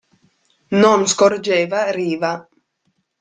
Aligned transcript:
Non 0.81 1.05
scorgeva 1.05 1.91
riva. 1.91 2.33